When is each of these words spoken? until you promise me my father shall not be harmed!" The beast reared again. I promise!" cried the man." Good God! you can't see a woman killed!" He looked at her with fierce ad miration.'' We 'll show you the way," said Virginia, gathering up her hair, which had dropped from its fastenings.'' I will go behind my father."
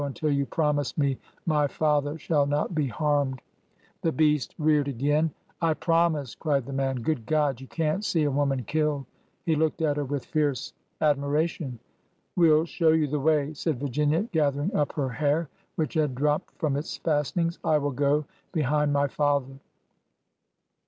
until 0.03 0.31
you 0.31 0.47
promise 0.47 0.97
me 0.97 1.15
my 1.45 1.67
father 1.67 2.17
shall 2.17 2.47
not 2.47 2.73
be 2.73 2.87
harmed!" 2.87 3.39
The 4.01 4.11
beast 4.11 4.55
reared 4.57 4.87
again. 4.87 5.29
I 5.61 5.75
promise!" 5.75 6.33
cried 6.41 6.65
the 6.65 6.73
man." 6.73 6.95
Good 7.03 7.27
God! 7.27 7.61
you 7.61 7.67
can't 7.67 8.03
see 8.03 8.23
a 8.23 8.31
woman 8.31 8.63
killed!" 8.63 9.05
He 9.45 9.55
looked 9.55 9.79
at 9.83 9.97
her 9.97 10.03
with 10.03 10.25
fierce 10.25 10.73
ad 11.01 11.17
miration.'' 11.17 11.77
We 12.35 12.51
'll 12.51 12.65
show 12.65 12.93
you 12.93 13.05
the 13.05 13.19
way," 13.19 13.53
said 13.53 13.79
Virginia, 13.79 14.23
gathering 14.23 14.73
up 14.75 14.91
her 14.93 15.09
hair, 15.09 15.49
which 15.75 15.93
had 15.93 16.15
dropped 16.15 16.55
from 16.57 16.77
its 16.77 16.97
fastenings.'' 16.97 17.59
I 17.63 17.77
will 17.77 17.91
go 17.91 18.25
behind 18.53 18.91
my 18.91 19.07
father." 19.07 19.53